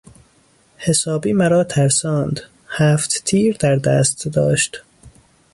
[0.77, 4.83] حسابی مرا ترساند، هفت تیر در دست داشت!